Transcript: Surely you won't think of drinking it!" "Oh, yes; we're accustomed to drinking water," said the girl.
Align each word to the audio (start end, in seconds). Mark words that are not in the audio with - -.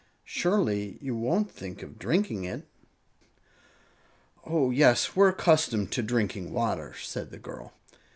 Surely 0.25 0.97
you 0.99 1.15
won't 1.15 1.51
think 1.51 1.83
of 1.83 1.99
drinking 1.99 2.43
it!" 2.43 2.65
"Oh, 4.43 4.71
yes; 4.71 5.15
we're 5.15 5.29
accustomed 5.29 5.91
to 5.91 6.01
drinking 6.01 6.51
water," 6.51 6.95
said 6.95 7.29
the 7.29 7.37
girl. 7.37 7.71